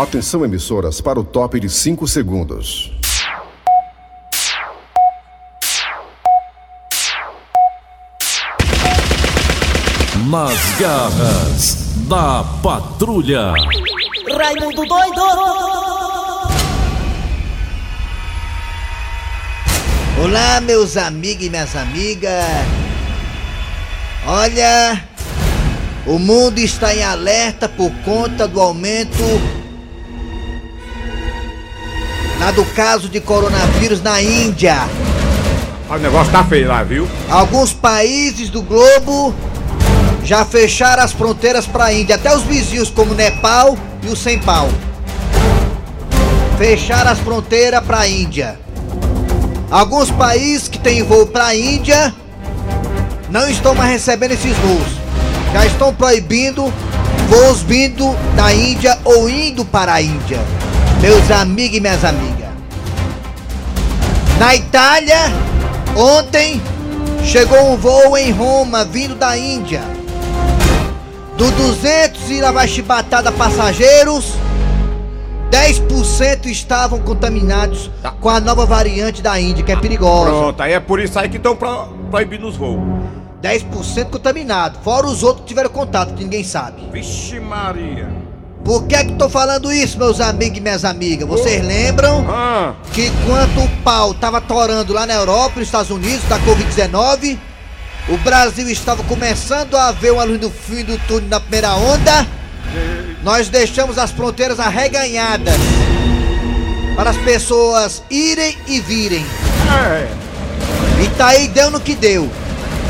[0.00, 2.90] Atenção, emissoras, para o top de 5 segundos.
[10.26, 11.74] Nas garras
[12.08, 13.52] da patrulha.
[14.38, 15.20] Raimundo doido!
[20.24, 22.46] Olá, meus amigos e minhas amigas.
[24.26, 25.04] Olha,
[26.06, 29.60] o mundo está em alerta por conta do aumento
[32.40, 34.76] lá do caso de coronavírus na Índia.
[35.88, 37.06] O negócio tá feio lá, viu?
[37.28, 39.34] Alguns países do globo
[40.24, 44.38] já fecharam as fronteiras para a Índia, até os vizinhos como Nepal e o Sem
[44.38, 44.70] Pau.
[46.56, 48.58] Fecharam as fronteiras para a Índia.
[49.70, 52.14] Alguns países que têm voo para a Índia
[53.28, 54.88] não estão mais recebendo esses voos.
[55.52, 56.72] Já estão proibindo
[57.28, 60.40] voos vindo da Índia ou indo para a Índia.
[61.00, 62.50] Meus amigos e minhas amigas.
[64.38, 65.16] Na Itália,
[65.96, 66.60] ontem
[67.24, 69.82] chegou um voo em Roma vindo da Índia.
[71.36, 74.34] Do 200 e lá vai chibatada passageiros,
[75.50, 78.10] 10% estavam contaminados Tá.
[78.12, 80.30] com a nova variante da Índia, que é perigosa.
[80.30, 82.80] Pronto, aí é por isso aí que estão pro, proibindo os voos.
[83.42, 86.82] 10% contaminado, fora os outros que tiveram contato, que ninguém sabe.
[86.92, 88.06] Vixe Maria.
[88.64, 91.26] Por que é que tô falando isso, meus amigos e minhas amigas?
[91.28, 96.22] Vocês lembram Ah, que enquanto o pau tava torando lá na Europa, nos Estados Unidos,
[96.28, 97.38] da Covid-19,
[98.08, 102.26] o Brasil estava começando a ver uma luz no fim do túnel na primeira onda,
[103.24, 105.54] nós deixamos as fronteiras arreganhadas
[106.94, 109.24] para as pessoas irem e virem.
[109.72, 110.08] é.
[111.02, 112.30] E tá aí, deu no que deu.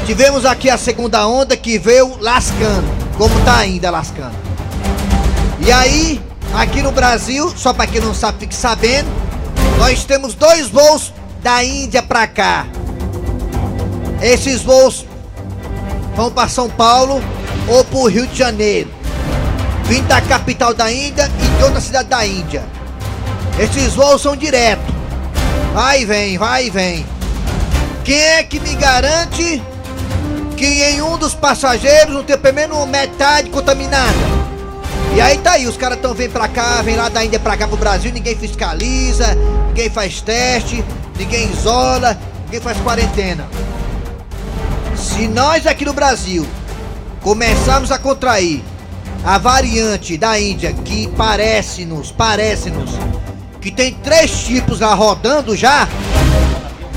[0.04, 2.84] Tivemos aqui a segunda onda que veio lascando,
[3.16, 4.49] como tá ainda lascando.
[5.70, 6.20] E aí,
[6.52, 9.08] aqui no Brasil, só pra quem não sabe, fique sabendo,
[9.78, 12.66] nós temos dois voos da Índia pra cá.
[14.20, 15.06] Esses voos
[16.16, 17.22] vão pra São Paulo
[17.68, 18.90] ou pro Rio de Janeiro.
[19.84, 22.64] Vindo da capital da Índia e de outra cidade da Índia.
[23.56, 24.92] Esses voos são direto.
[25.72, 27.06] Vai e vem, vai e vem.
[28.02, 29.62] Quem é que me garante
[30.56, 34.39] que em um dos passageiros não tem pelo menos metade contaminada?
[35.14, 37.56] E aí tá aí, os caras tão vindo pra cá, vem lá da Índia pra
[37.56, 39.36] cá pro Brasil, ninguém fiscaliza,
[39.68, 40.84] ninguém faz teste,
[41.18, 43.46] ninguém isola, ninguém faz quarentena.
[44.96, 46.46] Se nós aqui no Brasil
[47.22, 48.62] começarmos a contrair
[49.24, 52.90] a variante da Índia que parece-nos, parece-nos,
[53.60, 55.88] que tem três tipos lá rodando já,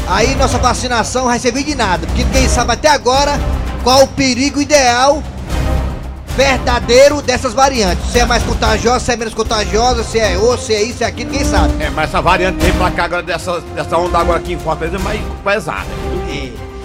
[0.08, 3.40] aí nossa vacinação vai servir de nada, porque ninguém sabe até agora
[3.84, 5.22] qual o perigo ideal
[6.36, 8.12] verdadeiro dessas variantes.
[8.12, 11.04] Se é mais contagiosa, se é menos contagiosa, se é ou, se é isso, se
[11.04, 11.74] é aquilo, ninguém sabe.
[11.84, 14.98] É, mas essa variante vem pra cá agora dessa, dessa onda agora aqui em Fortaleza
[14.98, 15.86] é mais pesada.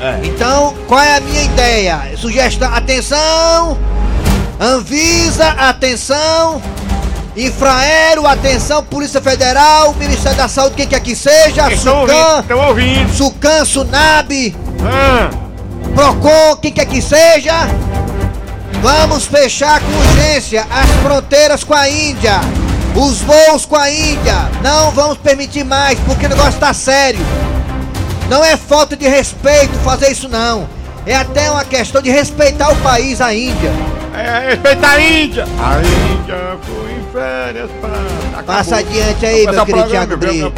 [0.01, 0.21] É.
[0.23, 2.01] Então, qual é a minha ideia?
[2.17, 3.77] Sugestão, atenção!
[4.61, 6.63] Anvisa, atenção!
[7.37, 8.83] Infraero, atenção!
[8.85, 13.15] Polícia Federal, Ministério da Saúde, quem quer que seja, Estão ouvindo, Sucan, estão ouvindo.
[13.17, 15.31] Sucan, Sunab, Ah,
[15.95, 17.55] Procon, quem quer que seja,
[18.83, 22.41] vamos fechar com urgência as fronteiras com a Índia,
[22.95, 27.21] os voos com a Índia, não vamos permitir mais, porque o negócio tá sério.
[28.29, 30.69] Não é falta de respeito fazer isso não,
[31.07, 33.73] é até uma questão de respeitar o país, a Índia.
[34.15, 35.45] é, respeita a Índia.
[35.59, 38.43] A Índia foi em férias pra...
[38.43, 40.53] Passa adiante aí, meu querido Thiago Brito.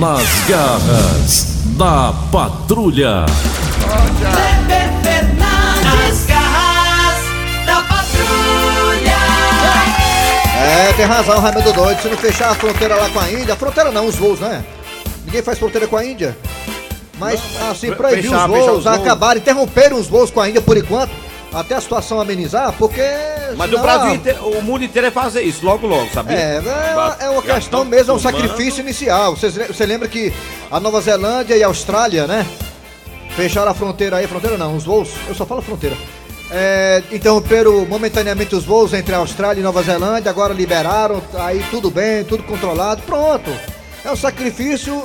[0.00, 1.46] Nas garras
[1.76, 3.24] da patrulha.
[4.18, 4.79] Kleber
[10.90, 12.02] É, tem razão, Raimundo Doido.
[12.02, 14.64] Se não fechar a fronteira lá com a Índia, a fronteira não, os voos, né?
[15.24, 16.36] Ninguém faz fronteira com a Índia.
[17.18, 17.40] Mas,
[17.70, 18.86] assim, fe- proibir fechar- os voos, os voos.
[18.86, 21.10] acabar, interromper os voos com a Índia por enquanto,
[21.52, 23.02] até a situação amenizar, porque.
[23.56, 26.36] Mas senão, o Brasil inteiro, o mundo inteiro é fazer isso, logo, logo, sabia?
[26.36, 26.60] É, é,
[26.94, 29.36] uma- é uma questão tão mesmo, é um sacrifício inicial.
[29.36, 30.32] Você lembra que
[30.70, 32.46] a Nova Zelândia e a Austrália, né?
[33.36, 35.96] Fecharam a fronteira aí, fronteira não, os voos, eu só falo fronteira.
[36.52, 41.90] É, interromperam momentaneamente os voos entre a Austrália e Nova Zelândia, agora liberaram, aí tudo
[41.90, 43.50] bem, tudo controlado, pronto.
[44.04, 45.04] É um sacrifício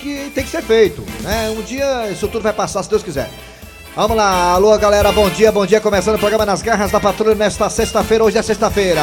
[0.00, 1.54] que tem que ser feito, né?
[1.56, 3.30] Um dia isso tudo vai passar, se Deus quiser.
[3.94, 7.36] Vamos lá, alô galera, bom dia, bom dia, começando o programa Nas Garras da Patrulha
[7.36, 9.02] nesta sexta-feira, hoje é sexta-feira.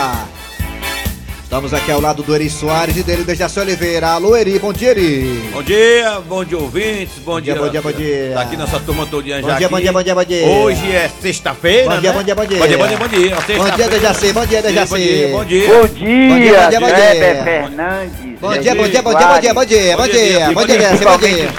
[1.47, 4.09] Estamos aqui ao lado do Eri Soares e dele, Dejaci Oliveira.
[4.09, 5.49] Alô, Eri, bom dia, Eri.
[5.53, 8.31] Bom dia, bom dia ouvintes, bom, dia, bom dia, bom dia.
[8.33, 9.73] Tá aqui nossa turma todinha Bom já dia, aqui.
[9.75, 10.45] bom dia, bom dia, bom dia.
[10.45, 12.17] Hoje é sexta-feira, Bom dia, né?
[12.17, 12.59] bom dia, bom dia.
[12.59, 13.35] Bom dia, bom dia, bom dia.
[13.59, 13.88] Bom dia.
[13.88, 14.89] Dejaci, bom dia, Dejaci.
[14.91, 15.67] Bom dia, bom dia.
[15.69, 17.44] Bom Bom dia, dia, bom dia, bom dia.
[17.45, 18.39] Fernandes.
[18.41, 21.05] Bom dia, bom dia, bom dia, bom dia, bom dia, bom dia, bom dia, Dejaci,
[21.05, 21.50] bom dia.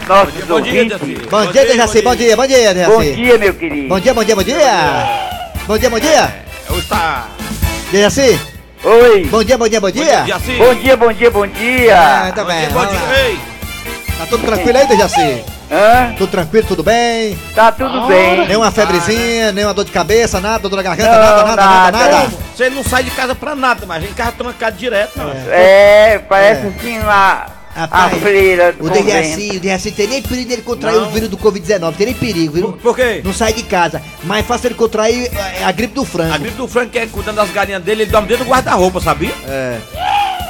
[0.46, 0.84] Bom dia.
[0.84, 1.16] Dejaci.
[1.30, 3.16] Bom dia, Dejaci, bom dia, bom dia, Bom Dejaci.
[3.16, 3.88] dia, meu querido.
[3.88, 4.74] Bom dia, bom dia, bom dia.
[5.66, 6.44] Bom dia, bom dia.
[6.68, 7.28] Hoje tá...
[7.90, 8.38] Dejaci,
[8.84, 9.24] Oi.
[9.24, 10.24] é bom dia, bom dia, bom dia.
[10.58, 12.32] Bom dia, bom dia, bom Ah, dia.
[12.34, 13.00] tá Bom bem, dia, bom dia.
[13.00, 13.18] lá.
[13.18, 13.38] Ei,
[14.18, 15.44] Tá tudo tranquilo aí, Dejaci?
[15.70, 16.14] Hã?
[16.18, 17.38] Tudo tranquilo, tudo bem?
[17.54, 18.46] Tá tudo bem.
[18.48, 22.12] Nenhuma febrezinha, nenhuma dor de cabeça, nada, dor da garganta, Não, nada, nada, nada, nada.
[22.22, 22.32] nada.
[22.56, 25.30] Você não sai de casa pra nada, mas em casa trancado direto, não.
[25.50, 26.68] É, parece É.
[26.68, 26.98] assim
[27.78, 29.04] a, a Rapaz, freira do O convento.
[29.06, 31.08] Dejaci, o Dejaci tem nem perigo dele contrair Não.
[31.08, 32.72] o vírus do Covid-19, tem nem perigo, viu?
[32.72, 33.22] Por, por quê?
[33.24, 34.02] Não sai de casa.
[34.24, 36.34] Mais fácil ele contrair é, a gripe do frango.
[36.34, 39.00] A gripe do Frank que é cuidando das galinhas dele, ele dorme dentro do guarda-roupa,
[39.00, 39.32] sabia?
[39.46, 39.78] É.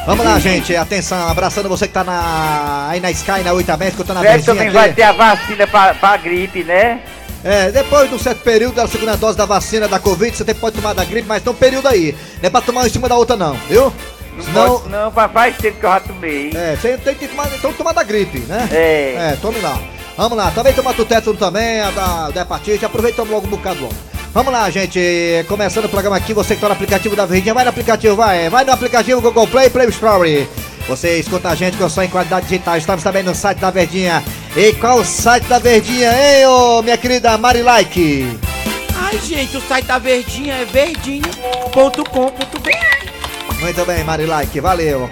[0.06, 0.74] Vamos lá, gente.
[0.74, 4.14] Atenção, abraçando você que tá na, aí na Sky, na 8 aberta, que eu tô
[4.14, 4.74] na Certo, também aqui.
[4.74, 7.00] vai ter a vacina pra, pra gripe, né?
[7.44, 10.76] É, depois de um certo período da segunda dose da vacina da Covid, você pode
[10.76, 12.16] tomar da gripe, mas tem um período aí.
[12.42, 13.92] Não é pra tomar em cima da outra, não, viu?
[14.38, 14.78] Não, Senão.
[14.78, 16.50] pode, não, fa- faz tempo que eu já tomei.
[16.54, 18.68] É, você tem que tomar, então tomar da gripe, né?
[18.72, 19.14] É.
[19.32, 19.78] É, tome lá.
[20.16, 23.50] Vamos lá, também toma do tétano também, a da, da hepatite, aproveita toma logo um
[23.50, 23.94] bocado logo.
[24.34, 25.00] Vamos lá, gente,
[25.48, 28.48] começando o programa aqui, você que tá no aplicativo da Verdinha, vai no aplicativo, vai,
[28.50, 30.48] vai no aplicativo Google Play, Play Store.
[30.88, 34.22] Você escuta a gente com som em qualidade digital, estamos também no site da Verdinha.
[34.56, 38.38] E qual o site da Verdinha, hein, ô, minha querida Mari Like?
[39.00, 42.97] Ai, gente, o site da Verdinha é verdinha.com.br.
[43.60, 45.10] Muito bem, Mari Like, valeu.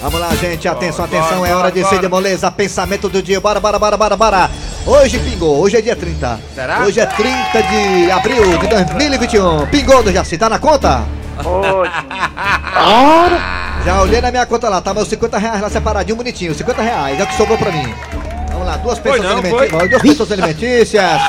[0.00, 1.94] Vamos lá, gente, atenção, Bora, atenção, é bora, hora de bora.
[1.94, 4.50] ser de moleza, pensamento do dia, bora, bora, bora, bora, bora.
[4.86, 6.40] Hoje pingou, hoje é dia 30.
[6.54, 6.80] Será?
[6.80, 9.66] Hoje é 30 de abril de 2021.
[9.68, 11.04] Pingou do Jaci, tá na conta?
[11.38, 11.94] Ótimo.
[13.84, 17.20] Já olhei na minha conta lá, tá meus 50 reais lá separadinho, bonitinho, 50 reais,
[17.20, 17.94] é o que sobrou pra mim.
[18.64, 21.22] Vamos lá, duas pensões não, alimentícias, duas pensões alimentícias,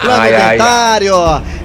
[0.00, 1.14] plano Ai, dentário,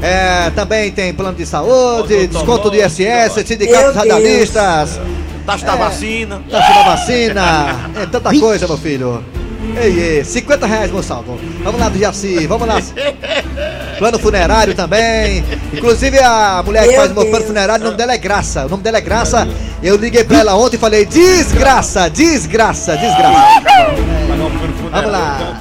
[0.01, 3.95] é, também tem plano de saúde, desconto do ISS, Meu sindicato dos Deus.
[3.95, 5.01] radialistas.
[5.45, 6.41] Taxa da vacina.
[6.49, 9.23] Taxa da vacina, é tanta coisa, meu filho.
[9.81, 11.37] Ei, ei, 50 reais, moçado.
[11.63, 12.75] Vamos lá do Jaci, vamos lá.
[13.97, 15.43] Plano funerário também.
[15.73, 18.65] Inclusive a mulher que Meu faz o meu plano funerário, o nome dela é Graça.
[18.65, 19.47] O nome dela é Graça.
[19.81, 23.61] Eu liguei pra ela ontem e falei: desgraça, desgraça, desgraça.
[24.91, 25.59] Vamos lá.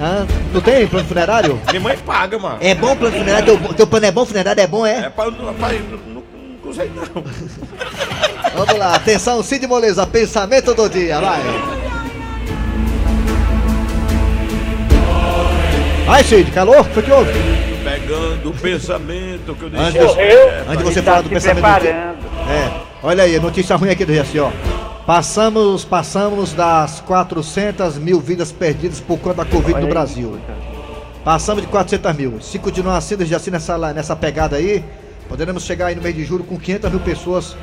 [0.00, 0.26] Hã?
[0.52, 1.60] Tu tem plano funerário?
[1.68, 2.58] Minha mãe paga, mano.
[2.60, 3.58] É bom o plano funerário?
[3.58, 4.26] Teu, teu plano é bom?
[4.26, 5.00] Funerário é bom, É é?
[5.02, 5.10] pra.
[5.10, 6.22] pra não, não,
[6.64, 7.22] não sei não.
[8.56, 11.40] Vamos lá, atenção, Cid Moleza, pensamento do dia, vai.
[16.06, 16.84] Vai, Cid, calor?
[16.86, 17.32] Foi que houve?
[17.82, 20.06] Pegando o pensamento que eu Antes, deixei.
[20.06, 21.86] você- antes de você Está falar do pensamento.
[21.86, 22.70] É,
[23.02, 24.50] olha aí, notícia ruim aqui do Jaci, ó.
[25.06, 29.86] Passamos, passamos das 400 mil vidas perdidas por conta da Covid no.
[29.88, 30.38] Brasil.
[31.22, 32.40] Passamos de 400 mil.
[32.40, 34.84] Se continuar assim, Jaci, nessa, nessa pegada aí,
[35.28, 37.56] poderemos chegar aí no mês de julho com 500 mil pessoas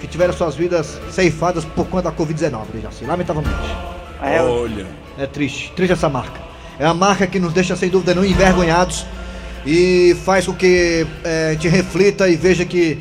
[0.00, 3.56] que tiveram suas vidas ceifadas por conta da Covid-19, Jaci, lamentavelmente.
[4.22, 4.86] É, Olha.
[5.16, 6.47] É triste, triste essa marca.
[6.78, 9.04] É a marca que nos deixa sem dúvida não envergonhados
[9.66, 12.98] e faz com que é, a gente reflita e veja que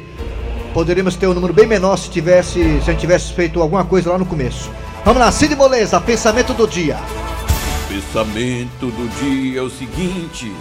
[0.74, 2.54] poderíamos ter um número bem menor se tivesse,
[2.84, 4.70] se a gente tivesse feito alguma coisa lá no começo.
[5.06, 6.98] Vamos lá, Cid Moleza, pensamento do dia.
[7.88, 10.52] Pensamento do dia é o seguinte.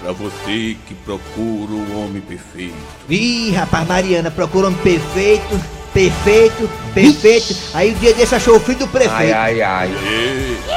[0.00, 2.74] É pra você que procura o homem perfeito.
[3.08, 5.60] Ih, rapaz, Mariana, procura um perfeito,
[5.92, 7.56] perfeito, perfeito.
[7.74, 9.12] Aí o dia desse achou o filho do prefeito.
[9.12, 9.88] ai, ai, ai.
[9.88, 10.75] E, o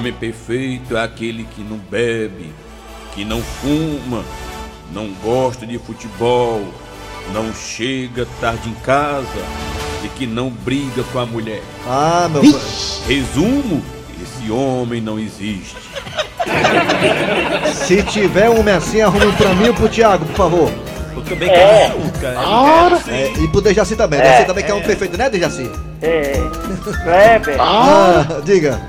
[0.00, 2.50] homem perfeito é aquele que não bebe,
[3.14, 4.24] que não fuma,
[4.94, 6.62] não gosta de futebol,
[7.34, 9.28] não chega tarde em casa
[10.02, 11.62] e que não briga com a mulher.
[11.86, 12.60] Ah, meu pai.
[13.06, 13.82] Resumo,
[14.22, 15.76] esse homem não existe.
[17.74, 20.72] Se tiver um homem assim, arrume um pra mim e pro Thiago, por favor.
[21.14, 22.98] Eu também quero um, cara.
[23.06, 24.18] É, e pro Dejaci também.
[24.18, 25.70] Dejaci também quer um perfeito, né, Dejaci?
[26.00, 26.32] É.
[27.04, 28.80] Kleber, Ah, diga.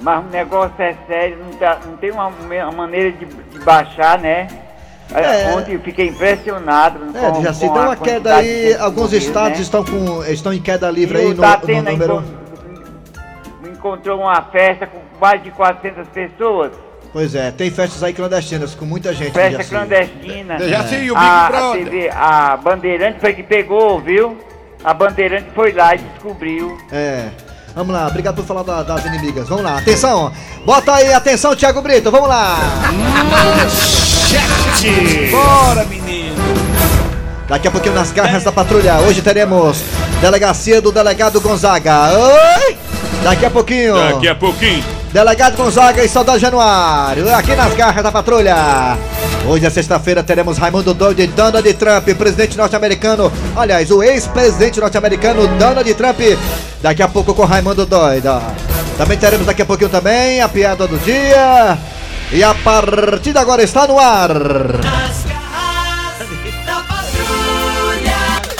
[0.00, 4.18] Mas o negócio é sério, não, tá- não tem uma, uma maneira de, de baixar,
[4.18, 4.48] né?
[5.12, 5.52] É.
[5.56, 9.58] Ontem eu fiquei impressionado É, com, Jaci, com deu a uma queda aí, alguns estados
[9.58, 9.62] né?
[9.64, 12.24] estão, com, estão em queda livre E aí no, Datena no número.
[12.24, 16.72] encon- encontrou uma festa com mais de 400 pessoas,
[17.12, 19.32] Pois é, tem festas aí clandestinas com muita gente.
[19.32, 20.60] festa clandestina.
[20.60, 21.84] Jaci, e o Big a, a, Brother?
[21.84, 24.38] TV, a Bandeirante foi que pegou, viu?
[24.84, 26.78] A Bandeirante foi lá e descobriu.
[26.92, 27.30] É.
[27.74, 29.48] Vamos lá, obrigado por falar da- das inimigas.
[29.48, 30.32] Vamos lá, atenção.
[30.66, 32.56] Bota aí, atenção, Thiago Brito, vamos lá.
[35.30, 36.34] Bora, menino!
[37.48, 38.98] Daqui a pouquinho nas garras da patrulha.
[39.00, 39.78] Hoje teremos
[40.20, 42.10] delegacia do delegado Gonzaga.
[42.12, 42.76] Oi!
[43.24, 43.94] Daqui a pouquinho.
[43.94, 44.84] Daqui a pouquinho.
[45.12, 48.96] Delegado Gonzaga e Saudade Januário, aqui nas garras da patrulha.
[49.48, 53.32] Hoje é sexta-feira, teremos Raimundo Doide e Donald Trump, presidente norte-americano.
[53.56, 56.20] Aliás, o ex-presidente norte-americano Donald Trump.
[56.82, 58.40] Daqui a pouco com Raimundo Doida.
[58.96, 61.78] Também teremos daqui a pouquinho também a piada do dia.
[62.32, 64.30] E a partida agora está no ar.
[64.30, 66.18] Nas garras
[66.64, 68.16] da patrulha.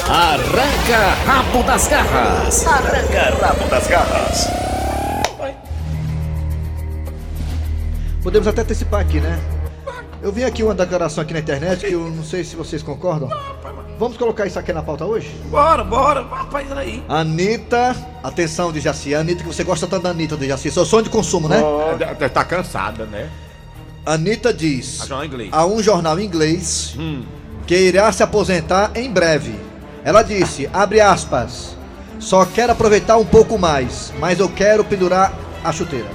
[0.08, 2.66] Arranca rabo das garras.
[2.66, 4.48] Arranca rabo das garras.
[8.22, 9.40] Podemos até antecipar aqui, né?
[10.22, 13.30] Eu vi aqui uma declaração aqui na internet que eu não sei se vocês concordam.
[13.98, 15.34] Vamos colocar isso aqui na pauta hoje?
[15.46, 16.22] Bora, bora.
[16.22, 17.02] Rapaz, aí.
[17.08, 21.04] Anitta, atenção de Jaci, Anitta, que você gosta tanto da Anitta de Jaci, seu sonho
[21.04, 21.60] de consumo, né?
[22.32, 23.28] Tá cansada, né?
[24.04, 25.00] Anitta diz
[25.52, 27.22] A a um jornal inglês Hum.
[27.66, 29.54] que irá se aposentar em breve.
[30.02, 31.76] Ela disse, abre aspas,
[32.18, 35.32] só quero aproveitar um pouco mais, mas eu quero pendurar
[35.64, 36.06] a chuteira.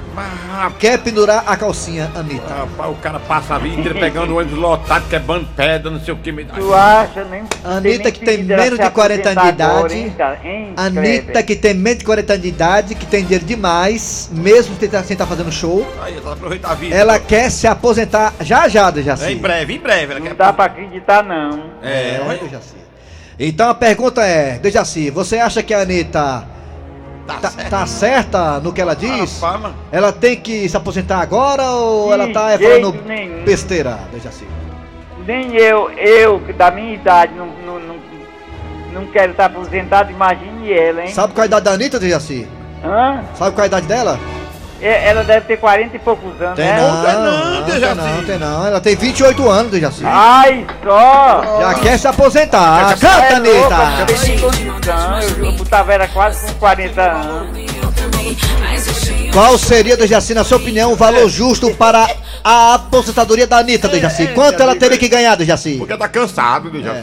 [0.79, 2.53] Quer pendurar a calcinha, Anitta.
[2.53, 6.13] rapaz, o cara passa a vida inteira pegando o ônibus lotado, quebrando pedra, não sei
[6.13, 6.31] o que.
[6.31, 6.45] Me...
[6.45, 7.43] Tu acha, nem.
[7.63, 10.13] Anitta que tem menos de 40 anos de idade.
[10.75, 14.89] Anitta que tem menos de 40 anos de idade, que tem dinheiro demais, mesmo sem
[14.89, 16.95] estar fazendo show, Aí, ela aproveita a vida.
[16.95, 19.25] ela quer se aposentar já já, Dejaci.
[19.25, 20.11] É em breve, em breve.
[20.13, 20.35] Ela Não quer...
[20.35, 21.71] dá pra acreditar, não.
[21.81, 22.39] É, É.
[22.41, 22.75] Dejaci.
[23.37, 26.54] Então a pergunta é, Dejaci, você acha que a Anitta
[27.27, 29.39] Tá tá, tá certa no que ela diz?
[29.41, 29.73] Mano.
[29.91, 33.43] Ela tem que se aposentar agora ou De ela tá é, falando nenhum.
[33.43, 34.47] besteira, Dejaci?
[35.25, 37.95] Nem eu, eu, da minha idade, não, não, não,
[38.93, 41.07] não quero estar aposentado, imagine ela, hein?
[41.07, 42.47] Sabe qual é a idade da Anitta, Dejaci?
[42.83, 43.23] Hã?
[43.33, 44.19] Sabe qual é a idade dela?
[44.85, 46.79] É, Ela deve ter 40 e poucos anos, Tem né?
[46.79, 47.23] não, tem não,
[47.55, 47.95] não, tem Dejaci.
[47.95, 48.67] não, tem não.
[48.67, 50.03] Ela tem 28 anos, Dejaci.
[50.05, 51.59] Ai, só!
[51.61, 52.89] Já quer se aposentar.
[52.95, 54.11] Se Canta, É louca, Anitta!
[54.13, 57.65] eu tenho condição, eu, botava era quase com 40 anos.
[59.33, 62.07] Qual seria, Dejaci, na sua opinião, o valor justo para
[62.43, 64.27] a aposentadoria da Anitta, Dejaci?
[64.27, 65.77] Quanto ela teria que ganhar, Dejaci?
[65.77, 66.93] Porque tá cansado, né, já.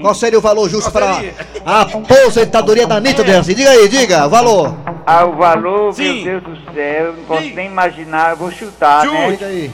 [0.00, 1.16] Qual seria o valor justo para
[1.64, 3.54] a aposentadoria da Anitta, Dejaci?
[3.54, 4.74] Diga aí, diga, o valor.
[5.06, 6.24] Ah, o valor, Sim.
[6.24, 7.54] meu Deus do céu, eu não posso Sim.
[7.54, 9.16] nem imaginar, eu vou chutar, Chute.
[9.16, 9.48] né?
[9.48, 9.70] Aí.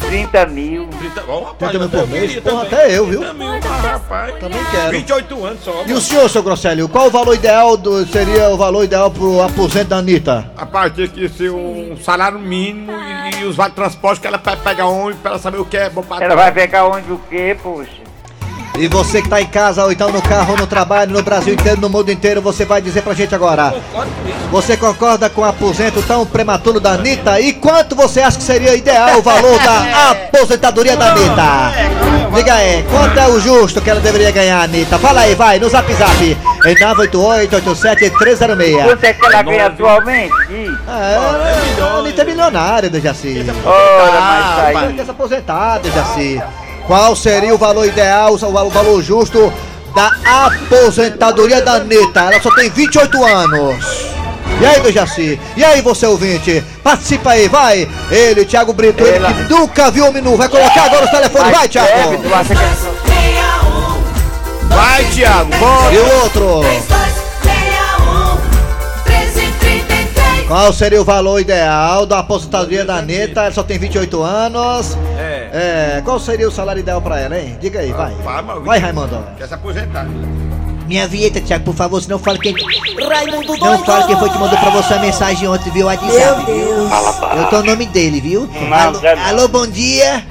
[0.00, 0.86] 30 mil.
[0.98, 2.40] 30, ó, rapaz, 30 mil até eu por mês?
[2.40, 3.20] Porra, até eu, viu?
[3.20, 4.34] 30 mil, mas, rapaz.
[4.38, 4.90] Também quero.
[4.90, 5.84] 28 anos só.
[5.86, 9.40] E o senhor, seu Grosselio, qual o valor ideal do, seria o valor ideal pro
[9.40, 10.50] aposento da Anitta?
[10.56, 14.56] Rapaz, tinha que ser um salário mínimo e, e os vale transporte que ela pe-
[14.56, 17.18] pega onde pra ela saber o que é bom pra Ela vai pegar onde o
[17.30, 17.90] quê, poxa?
[18.78, 21.52] E você que tá em casa, ou então no carro, ou no trabalho, no Brasil
[21.52, 23.74] inteiro, no mundo inteiro, você vai dizer pra gente agora.
[24.50, 27.38] Você concorda com o aposento tão prematuro da Anitta?
[27.38, 32.32] E quanto você acha que seria ideal o valor da aposentadoria da Anitta?
[32.34, 34.98] Diga aí, quanto é o justo que ela deveria ganhar, Anitta?
[34.98, 36.38] Fala aí, vai, no zap zap.
[36.64, 38.82] Em 988-87-306.
[38.84, 40.32] Quanto é que ela ganha atualmente?
[40.50, 43.44] Ih, É, a Anitta é milionária, Dejaci.
[43.66, 44.94] Ora, Ah, mas Ela aí.
[44.94, 46.40] quer se aposentar, Dejaci.
[46.86, 49.52] Qual seria o valor ideal, o val- o valor justo
[49.94, 50.10] da
[50.46, 52.20] aposentadoria da Anitta?
[52.20, 54.06] Ela só tem 28 anos.
[54.60, 55.40] E aí, Dejaci?
[55.56, 56.62] E aí, você ouvinte?
[56.84, 57.88] Participa aí, vai!
[58.10, 61.50] Ele, Thiago Brito, ele Ela- que nunca viu o menu, vai colocar agora os telefones,
[61.52, 62.18] vai, Thiago!
[64.68, 65.92] Vai, Thiago, bora!
[65.94, 66.60] E o outro?
[70.46, 73.40] Qual seria o valor ideal da aposentadoria da Anitta?
[73.42, 74.96] Ela só tem 28 anos.
[75.18, 75.31] É.
[75.52, 77.58] É, qual seria o salário ideal pra ela, hein?
[77.60, 78.14] Diga aí, vai.
[78.14, 79.22] Vai, Vai, Raimundo.
[79.36, 80.06] Quer se aposentar.
[80.86, 82.54] Minha vinheta, Thiago, por favor, senão fala quem.
[83.06, 83.64] Raimundo doido.
[83.64, 85.86] Não fala quem foi que mandou pra você a mensagem ontem, viu?
[85.86, 86.50] WhatsApp.
[86.50, 88.48] Eu tô o nome dele, viu?
[88.72, 90.24] Alô, alô, bom dia.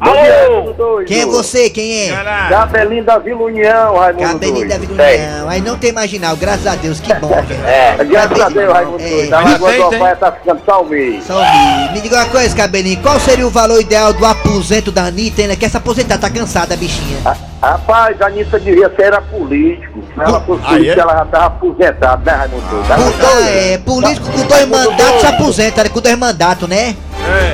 [0.00, 1.04] Alô!
[1.06, 1.70] Quem é você?
[1.70, 2.16] Quem é?
[2.48, 4.24] Cabelinho da Vila União, Raimundo.
[4.28, 4.88] Cabelinho da Tem.
[4.88, 5.48] União.
[5.48, 7.64] Aí não tem marginal, graças a Deus, que bom, velho.
[7.64, 9.00] É, graças a Deus, Raimundo.
[9.00, 9.08] É.
[9.08, 9.30] doido.
[9.30, 9.82] Da Lagoa do.
[9.84, 11.24] Alfaia tá ficando só o mês.
[11.24, 11.92] Só ouvir.
[11.92, 15.42] Me diga uma coisa, Cabelinho, qual seria o valor ideal do aposento da Anitta?
[15.42, 17.18] Ela quer se aposentar, tá cansada, a bichinha.
[17.24, 20.00] Ah, Rapaz, a Anitta devia ser era político.
[20.12, 21.02] Se ela fosse Ah, política, é?
[21.02, 22.66] ela já tava aposentada, né, Raimundo?
[22.68, 22.92] doido?
[22.92, 25.88] Ela Puta, tá- é, político com dois mandatos se aposenta, né?
[25.88, 26.96] Com dois mandatos, né?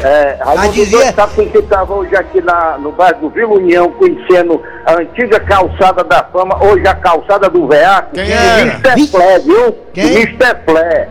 [0.04, 3.30] É, Raimundo Ah, dizia- doido, sabe quem que tava hoje aqui na, no bairro do
[3.30, 8.10] Vila União, conhecendo a antiga calçada da fama, hoje a calçada do Veaco?
[8.14, 8.60] Quem era?
[8.92, 9.06] Mr.
[9.08, 9.76] Flé, viu?
[9.92, 10.04] Quem?
[10.22, 10.56] Mr.
[10.66, 11.08] Flé.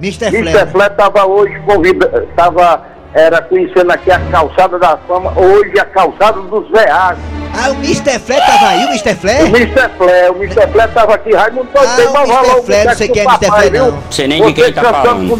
[0.00, 0.26] Mr.
[0.28, 0.50] Mr.
[0.52, 0.66] Flé.
[0.66, 6.40] Flé tava hoje convida, tava, era conhecendo aqui a calçada da fama, hoje a calçada
[6.40, 7.22] dos veados.
[7.52, 8.18] Ah, o Mr.
[8.18, 9.12] Flé tava aí, o Mr.
[9.12, 9.40] O Flé?
[9.42, 9.88] Mr.
[9.98, 10.66] Flé, o Mr.
[10.68, 12.62] Flé tava aqui, Raimundo, Ah, tem o Mr.
[12.64, 13.46] Flé, não sei quem é Mr.
[13.46, 13.98] Flé, não.
[14.10, 15.28] Sei nem de quem tá falando.
[15.28, 15.36] com,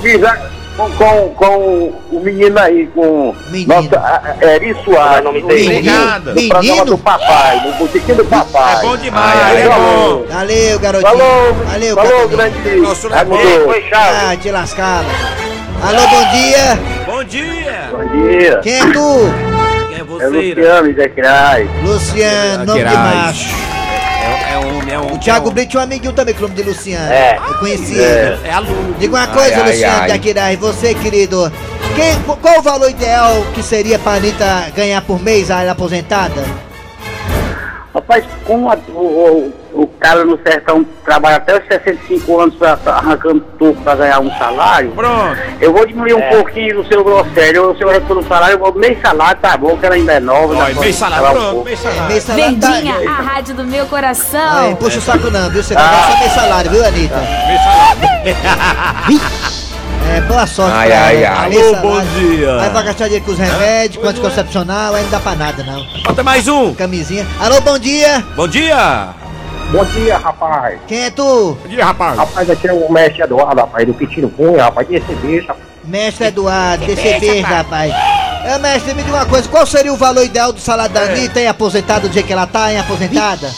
[0.77, 3.75] com, com o menino aí, com Menino.
[3.83, 6.27] nossa a- a- Eri Soares, no, Obrigado.
[6.35, 6.85] no programa Menino?
[6.87, 8.77] do papai, no botiquinho do papai.
[8.79, 10.25] É bom demais, Ai, é ai, bom.
[10.29, 11.11] Valeu, garotinho.
[11.19, 12.77] Falou, Valeu, falou, grande.
[12.77, 13.43] Nosso Raimundo.
[13.45, 13.83] negócio.
[13.93, 15.05] Ah, te lascava.
[15.83, 16.79] Alô, bom dia.
[17.07, 17.89] Bom dia!
[17.91, 18.61] Bom dia.
[18.63, 19.35] Quem é tu?
[19.89, 20.27] Quem é É você?
[20.27, 21.69] Luciano Zé Crais.
[21.83, 23.70] Luciano, nome de macho.
[24.51, 25.15] É, é homem, é homem.
[25.15, 27.13] O Thiago Brito tinha um amiguinho também com o nome de Luciano.
[27.13, 27.37] É.
[27.37, 28.37] Eu conheci É.
[28.43, 28.49] ele.
[28.49, 28.95] É aluno.
[28.99, 30.07] Diga uma coisa, Ai, Luciano ai.
[30.07, 31.53] de Aquiraz, você, querido.
[31.97, 36.45] Quem, qual o valor ideal que seria pra Anitta ganhar por mês, a ela aposentada?
[37.95, 42.77] Rapaz, como a- o, o, o cara no sertão trabalha até os 65 anos pra,
[42.77, 45.37] pra- arrancando tudo pra ganhar um salário, Pronto.
[45.61, 47.71] eu vou diminuir um pouquinho do seu grossério.
[47.71, 50.21] O senhor arrancando um salário, eu vou meio salário, tá bom, que ela ainda é
[50.21, 50.55] nova.
[50.57, 52.03] Olha, meio salário, um pronto, meio salário.
[52.09, 54.41] Meio salário tá- Verdinha, a rádio do meu coração.
[54.41, 55.63] Ai, puxa o saco não, viu?
[55.63, 57.17] Você vai ganhar só meio salário, viu, Anitta?
[57.17, 59.21] Meio salário.
[60.13, 61.57] É, boa sorte Ai, pra ai, ai.
[61.57, 62.61] Alô, bom dia.
[62.63, 65.85] Aí vai gastar dinheiro com os remédios, com anticoncepcional, aí não dá pra nada, não.
[66.05, 66.75] Falta mais um.
[66.75, 67.25] Camisinha.
[67.39, 68.25] Alô, bom dia.
[68.35, 69.09] Bom dia!
[69.73, 70.81] Bom dia, rapaz.
[70.89, 71.57] Quem é tu?
[71.63, 72.17] Bom dia, rapaz.
[72.19, 75.65] Rapaz, aqui é o mestre Eduardo, rapaz, do Pitino Cunha, rapaz, desse bicho, rapaz.
[75.85, 77.95] Mestre Eduardo, DCB, rapaz.
[78.45, 81.41] É, mestre, me diga uma coisa, qual seria o valor ideal do salário da Anitta,
[81.41, 83.49] hein, aposentada, do dia que ela tá, hein, aposentada?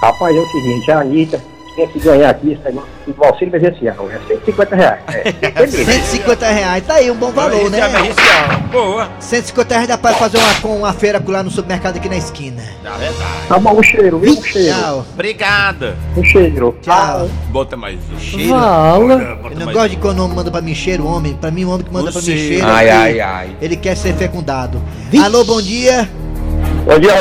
[0.00, 1.42] Rapaz, é o seguinte, a Anitta
[1.76, 5.02] tinha que ganhar aqui esse negócio do auxílio emergencial, é 150 reais.
[5.56, 7.80] É, 150 reais, tá aí, um bom valor, né?
[7.80, 8.60] é emergencial.
[8.70, 9.10] Boa.
[9.20, 12.62] 150 reais dá pra fazer uma, com uma feira lá no supermercado aqui na esquina.
[12.82, 13.46] Dá verdade.
[13.48, 14.32] tá bom, um cheiro, viu?
[14.32, 14.74] Um cheiro.
[14.74, 15.96] Tchau, Obrigada.
[16.16, 16.76] Um cheiro.
[16.82, 17.28] tchau.
[17.48, 18.54] Bota mais um cheiro.
[18.54, 21.34] Eu não gosto de quando o homem manda pra mim cheiro, homem.
[21.34, 22.66] Pra mim, o homem que manda pra mim cheiro.
[22.66, 23.56] Ai, é que ai, ai.
[23.60, 24.82] Ele quer ser fecundado.
[25.22, 26.08] Alô, bom dia.
[26.86, 27.12] Bom dia,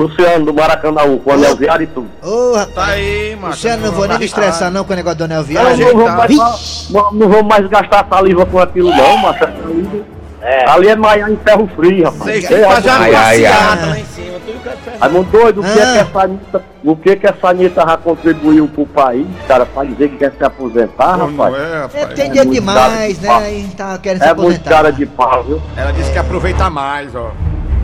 [0.00, 2.08] Luciano do Maracanãú, com o Anel Viário e tudo.
[2.22, 2.74] Ô, rapaz.
[2.74, 3.48] Tá aí, mano.
[3.48, 5.86] Luciano, não vou nem me estressar não com o negócio do anel Não, viagem.
[5.86, 10.04] não, vamos mais, não, não vamos mais gastar saliva com aquilo não, mas ali
[10.42, 12.22] é, ali é Maia em ferro frio, rapaz.
[12.22, 13.88] Vocês É, têm que fazer uma Ai, ai, passeada ai.
[13.90, 14.30] lá em cima.
[14.30, 14.96] É.
[15.00, 15.82] Aí, muito doido, o que, Ah.
[15.82, 19.84] é que essa Anitta, o que que essa Anitta já contribuiu pro país, cara, pra
[19.84, 21.52] dizer que quer se aposentar, Não, rapaz?
[21.52, 22.06] não é, É, rapaz.
[22.14, 23.52] tem dinheiro muito demais, de né?
[23.54, 24.70] E tá querendo se É muito aposentar.
[24.70, 25.62] cara de pau, viu?
[25.76, 27.30] Ela disse que aproveita mais, ó.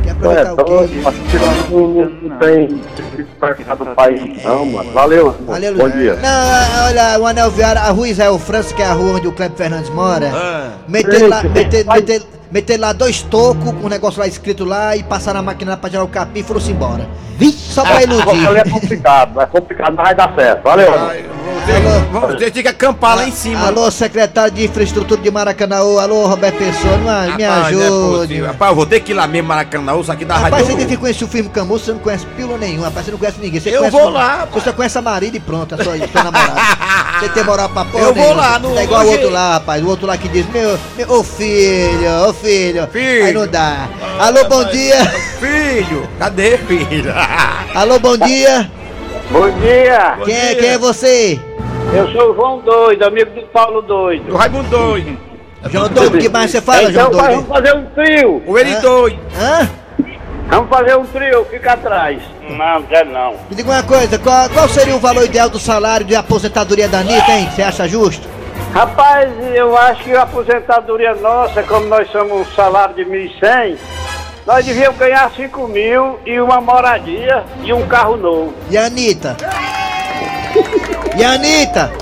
[0.06, 0.64] Quer É, aproveitar o quê?
[0.64, 2.80] doido, mas não, não, não tem
[3.42, 4.92] mercado do país, não, mano.
[4.92, 5.34] Valeu,
[5.76, 6.16] Bom dia.
[6.16, 9.32] Não, olha, o Anel Viário, a rua Israel França, que é a rua onde o
[9.32, 10.30] Cleber Fernandes mora.
[10.32, 10.70] Ah.
[10.88, 12.00] Meter lá, Sim, meter, vai.
[12.00, 15.72] meter, meter lá dois tocos, com um negócio lá escrito lá, e passar na máquina
[15.72, 17.06] lá pra tirar o capim e foram-se embora.
[17.54, 18.56] Só pra iludir.
[18.56, 20.62] É complicado, é complicado, mas vai dar certo.
[20.62, 20.90] Valeu,
[21.66, 21.76] ter-
[22.12, 23.66] Vamos ter que acampar lá em cima.
[23.66, 28.18] Alô, secretário de infraestrutura de Maracanã, alô, Roberto Pessoa, não, me Rapaz, não é ajude.
[28.20, 28.46] possível.
[28.46, 30.66] Rapaz, eu vou ter que ir lá mesmo, Maracanã, isso aqui da Rapaz, rádio.
[30.66, 33.18] você tem que conhecer o filme Camus, você não conhece pílula nenhuma, rapaz, você não
[33.18, 33.60] conhece ninguém.
[33.60, 36.54] Você Eu conhece vou lá, Você conhece a marido e pronto, a sua, sua namorada.
[37.20, 38.42] Você tem moral pra porra Eu vou nenhuma.
[38.42, 41.10] lá no- Tá igual o outro lá, rapaz, o outro lá que diz, meu, meu
[41.12, 42.86] ô filho, ô filho.
[42.92, 43.24] Filho.
[43.24, 43.88] Aí não dá.
[44.18, 45.02] Alô, bom dia.
[45.40, 47.12] Filho, cadê, filho?
[47.74, 48.70] Alô, bom dia.
[49.30, 51.40] Bom dia, Quem é, quem é você?
[51.92, 54.32] eu sou o João Doido, amigo do Paulo Doido.
[54.32, 55.18] O Raimundo doido.
[55.70, 57.32] João Doido, que mais você fala, João Então Doido?
[57.42, 58.42] vamos fazer um trio.
[58.46, 58.80] O ele Hã?
[58.80, 59.18] doido.
[59.38, 59.68] Hã?
[60.48, 62.22] Vamos fazer um trio, fica atrás.
[62.48, 63.32] Não, quero não.
[63.50, 66.98] Me diga uma coisa, qual, qual seria o valor ideal do salário de aposentadoria da
[67.00, 67.48] Anitta, hein?
[67.52, 68.28] Você acha justo?
[68.72, 73.76] Rapaz, eu acho que a aposentadoria nossa, como nós somos um salário de 1.100,
[74.46, 78.54] nós devíamos ganhar 5 mil e uma moradia e um carro novo.
[78.70, 79.36] E a Anitta?
[81.16, 81.92] E a Anitta?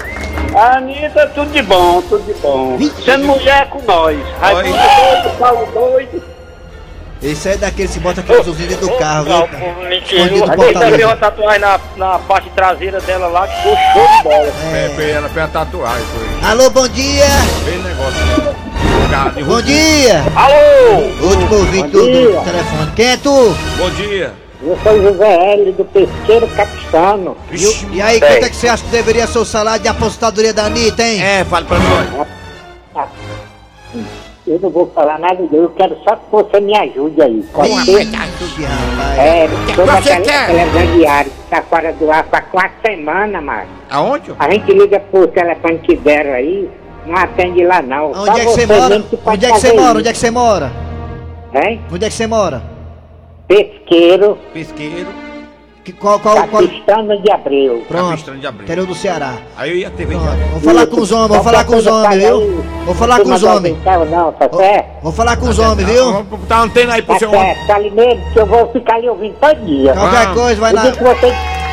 [0.54, 2.78] A Anitta, tudo de bom, tudo de bom.
[3.04, 4.18] Sendo mulher com nós.
[4.40, 6.22] Raimundo doido, Paulo doido.
[7.22, 9.88] Esse é daquele que bota aquele azulzinho dentro do carro, viu?
[9.88, 10.22] Mentira.
[10.24, 10.96] Escondido A no Anitta porta-luva.
[10.98, 14.52] tem uma tatuagem na, na parte traseira dela lá que ficou show de bola.
[14.74, 16.50] É, foi ela fez a tatuagem, foi.
[16.50, 17.24] Alô, bom dia!
[17.64, 18.73] Bem negócio.
[19.08, 20.22] De Bom dia!
[20.34, 21.02] Alô!
[21.28, 22.00] Último ouvinte do,
[22.42, 22.92] telefone.
[22.96, 23.54] Quem é tu?
[23.76, 24.32] Bom dia.
[24.62, 27.36] Eu sou José L do Pesqueiro Capistano.
[27.52, 29.88] E, o- e aí, quanto é que você acha que deveria ser o salário de
[29.88, 31.22] aposentadoria da Anitta, hein?
[31.22, 32.26] É, fale pra nós.
[34.46, 37.42] Eu não vou falar nada, eu quero só que você me ajude aí.
[37.52, 38.08] Pode Ih, ser?
[39.18, 40.46] É, toda você aquela quer?
[40.46, 44.32] televisão diária que tá fora do ar faz quase semana, mas Aonde?
[44.38, 46.68] a gente liga pro telefone que deram aí,
[47.06, 48.10] não atende lá não.
[48.12, 49.00] Onde Só é que você mora?
[49.00, 49.88] que Onde é que você mora?
[49.90, 49.98] isso.
[49.98, 50.72] Onde é que você mora?
[51.54, 51.80] Hein?
[51.92, 52.62] Onde é que você mora?
[53.46, 55.24] Pesqueiro, Pesqueiro.
[55.84, 56.62] Que, qual, qual, qual?
[56.62, 57.82] Capistano de Abreu.
[57.86, 58.08] Pronto.
[58.08, 58.62] Capistano de Abril.
[58.64, 59.34] Interior do Ceará.
[59.54, 60.24] Aí eu ia ter Pronto.
[60.24, 60.48] vendido.
[60.52, 62.64] Vou falar com os homens, vou falar com os homens, viu?
[62.86, 63.76] Vou falar com os homens.
[64.10, 64.86] Não, tá Vou- certo?
[65.02, 66.22] Vou falar com os homens, viu?
[66.24, 67.54] Botar uma antena aí pro Tá seu homem.
[67.54, 69.92] certo, tá ali mesmo que eu vou ficar ali ouvindo todo dia.
[69.92, 70.76] Qualquer coisa, vai O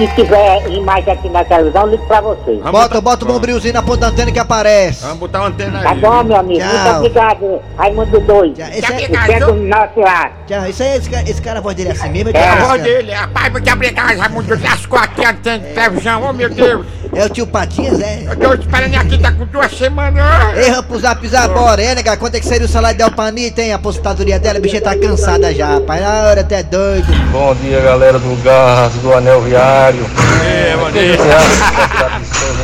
[0.07, 2.59] se tiver imagem aqui na televisão, eu ligo pra vocês.
[2.61, 5.01] Bota, bota o bombrilzinho na ponta da antena que aparece.
[5.03, 5.83] Vamos botar uma antena aí.
[5.83, 6.63] Tá bom, meu amigo?
[6.63, 6.97] Muito Tchau.
[6.97, 8.55] obrigado, Raimundo Doido.
[8.55, 8.67] Tchau.
[8.69, 10.31] Esse é- Você é do nosso lado.
[10.47, 12.29] Tchau, isso aí, esse, cara- esse cara, a voz dele é assim mesmo.
[12.29, 14.59] É, é, a Olha dele, rapaz, muito obrigado, Raimundo.
[14.63, 16.85] Lascou aqui a antena de televisão, oh meu Deus.
[17.13, 18.23] É o tio Patinhas, é?
[18.25, 20.23] Eu tô esperando aqui, tá com duas semanas.
[20.57, 22.15] Ei, vamos zap zap, bora, é, nega?
[22.17, 23.73] Quanto é que seria o salário da Alpanita, hein?
[23.73, 26.01] A aposentadoria dela, a bichinha tá cansada já, rapaz.
[26.01, 27.07] Na hora até doido.
[27.31, 30.05] Bom dia, galera do Gás, do Anel Viário.
[30.45, 31.17] É, bom é dia.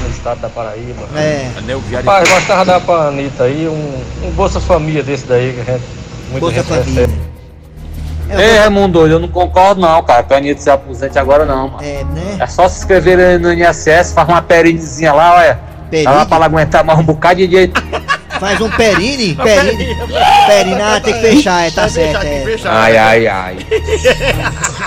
[0.04, 1.04] No estado da Paraíba.
[1.16, 1.50] É.
[1.58, 2.08] Anel Viário.
[2.08, 5.86] Rapaz, gostava da Panita aí, um, um Bolsa Família desse daí que a gente.
[6.32, 7.06] Muita Bolsa Família.
[7.06, 7.27] recebe.
[8.30, 10.24] Ei, Raimundo, doido, eu não concordo não, cara.
[10.24, 11.84] Que a Anitta se aposente agora não, mano.
[11.84, 12.38] É, né?
[12.40, 15.60] É só se inscrever aí no INSS, faz uma perinezinha lá, olha.
[15.90, 16.06] Perine?
[16.06, 17.72] Dá lá pra ela aguentar mais um bocado de dia.
[18.40, 19.34] Faz um perine?
[19.36, 19.96] Perine.
[20.46, 22.44] Perine, ah, tem que fechar, é, tá certo, é.
[22.66, 23.58] Ai, ai, ai.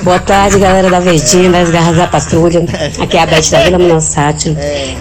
[0.03, 2.62] Boa tarde, galera da Verdinha, das Garras da Patrulha.
[3.03, 4.57] Aqui é a Beth da Vila Minossati.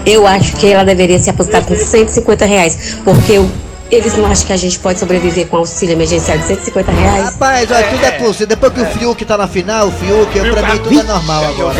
[0.06, 3.50] Eu acho que ela deveria se apostar com 150 reais, porque eu-
[3.90, 7.24] eles não acham que a gente pode sobreviver com auxílio emergencial de 150 reais.
[7.32, 8.46] Rapaz, olha, tudo é possível.
[8.46, 11.44] Depois que o Fiuk tá na final, o Fiuk, eu, pra mim tudo é normal
[11.44, 11.76] agora.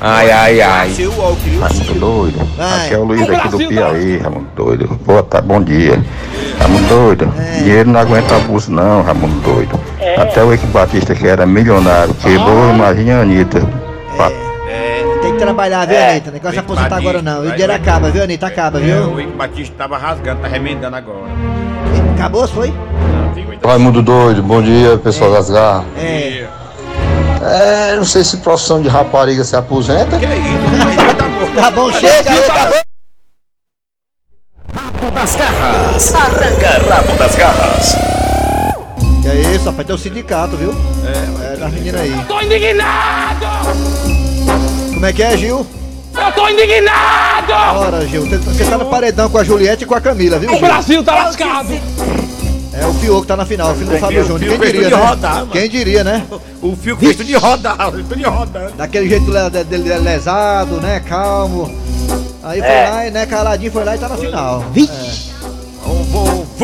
[0.00, 0.90] Ai, ai, ai.
[1.60, 2.48] Raimundo doido.
[2.56, 2.86] Vai.
[2.86, 5.00] Aqui é o Luiz aqui do Piauí, Raimundo doido.
[5.04, 6.02] Boa tarde, bom dia.
[6.58, 7.34] Raimundo doido.
[7.58, 9.78] Dinheiro não aguenta abuso não, Raimundo doido.
[10.16, 13.60] Até o Eike Batista que era milionário, quebrou, imagina a Anitta.
[13.60, 14.49] Que
[15.44, 16.30] trabalhar, viu, É, Anitta?
[16.30, 17.40] Negócio de Rick aposentar Batista, agora não.
[17.42, 18.46] O dinheiro acaba, viu, Anitta?
[18.46, 19.12] Acaba, É, viu?
[19.14, 21.30] o Ike Batista tava rasgando, tá remendando agora.
[22.14, 22.72] Acabou, foi?
[23.64, 25.84] Raimundo doido, bom dia, pessoal das Garras.
[25.98, 26.46] É.
[27.42, 30.18] É, não sei se profissão de rapariga se aposenta.
[30.18, 31.54] Que é isso?
[31.54, 32.80] Tá bom, chega tá bom.
[34.74, 36.14] Rabo das garras.
[36.14, 37.96] Arranca rabo das garras.
[39.22, 40.74] Que é isso, rapaz, tem o sindicato, viu?
[41.04, 42.24] É, é das meninas aí.
[42.28, 43.46] Tô indignado!
[45.00, 45.66] Como é que é, Gil?
[46.14, 47.52] Eu tô indignado!
[47.78, 50.50] Ora, Gil, você- você tá no paredão com a Juliette e com a Camila, viu,
[50.50, 50.60] O Gil?
[50.60, 51.68] Brasil tá lascado!
[52.74, 54.58] É o Fiuk que tá na final, o filho do É, Fábio o Júnior.
[54.58, 54.96] Quem diria, né?
[55.06, 55.46] rodar.
[55.46, 56.26] Quem diria, né?
[56.60, 58.72] O fio fez tudo de rodar, tudo de rodando.
[58.72, 61.00] Daquele jeito le- de- dele lesado, né?
[61.00, 61.74] Calmo.
[62.42, 62.88] Aí foi É.
[62.90, 63.24] lá, e, né?
[63.24, 64.60] Caladinho foi lá e tá na final.
[64.60, 64.88] Vou, vou,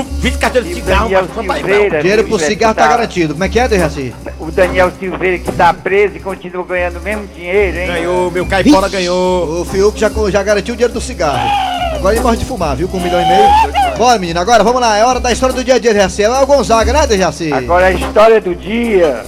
[0.03, 2.01] 20 carteiras de cigarro, Daniel mas Silveira, É.
[2.01, 3.35] Dinheiro pro cigarro que tá garantido.
[3.35, 4.15] Como é que é, Dejaci?
[4.39, 7.87] O Daniel Silveira que tá preso e continua ganhando o mesmo dinheiro, hein?
[7.87, 9.61] Ganhou, meu caipora ganhou.
[9.61, 11.49] O Fiuk já, já garantiu o dinheiro do cigarro.
[11.95, 12.89] Agora ele morre de fumar, viu?
[12.89, 13.97] Com um milhão e meio.
[13.97, 14.97] Bora, menino, agora vamos lá.
[14.99, 16.23] É hora da história do dia a dia, Dejaci.
[16.23, 17.53] É o Gonzaga, né, Dejaci?
[17.53, 19.25] Agora a história do dia.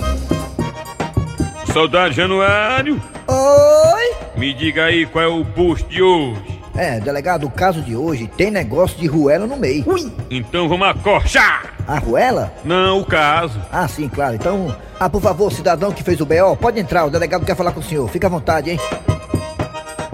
[1.73, 4.13] Soldado Januário, Oi!
[4.37, 6.58] me diga aí qual é o post de hoje.
[6.79, 9.83] É, delegado, o caso de hoje tem negócio de ruela no meio.
[9.85, 10.13] Ui!
[10.31, 11.75] Então vamos acorchar.
[11.89, 12.53] A ruela?
[12.65, 13.61] Não, o caso.
[13.73, 14.37] Ah, sim, claro.
[14.37, 17.73] Então, ah, por favor, cidadão que fez o BO, pode entrar, o delegado quer falar
[17.73, 18.09] com o senhor.
[18.09, 18.79] Fica à vontade, hein?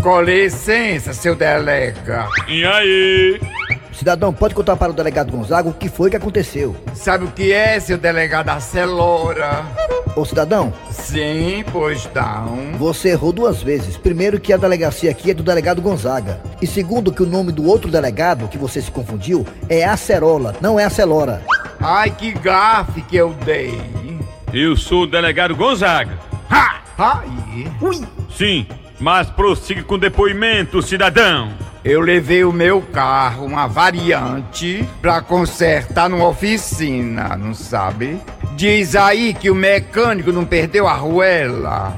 [0.02, 2.28] Com licença, seu delega.
[2.48, 3.40] E aí?
[3.96, 6.74] Cidadão, pode contar para o delegado Gonzaga o que foi que aconteceu.
[6.94, 9.64] Sabe o que é, seu delegado Acelora?
[10.16, 12.78] Ô, cidadão, Sim, pois não.
[12.78, 13.96] você errou duas vezes.
[13.96, 16.40] Primeiro que a delegacia aqui é do delegado Gonzaga.
[16.62, 20.78] E segundo que o nome do outro delegado, que você se confundiu, é Acerola, não
[20.78, 21.42] é Acelora.
[21.80, 23.80] Ai, que gafe que eu dei.
[24.52, 26.16] Eu sou o delegado Gonzaga.
[26.48, 26.80] Ha!
[26.96, 27.28] Ai.
[28.36, 28.66] Sim,
[29.00, 31.50] mas prossiga com o depoimento, cidadão.
[31.84, 38.18] Eu levei o meu carro, uma variante, pra consertar numa oficina, não sabe?
[38.56, 41.94] Diz aí que o mecânico não perdeu a arruela.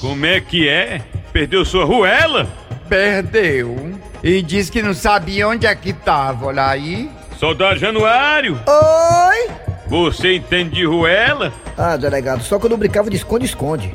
[0.00, 1.02] Como é que é?
[1.32, 2.48] Perdeu sua ruela?
[2.88, 3.92] Perdeu.
[4.24, 7.08] E diz que não sabia onde é que tava, olha aí.
[7.38, 9.50] Soldado Januário, Oi!
[9.86, 11.52] você entende de ruela?
[11.78, 13.94] Ah, delegado, só quando eu brincava de esconde-esconde.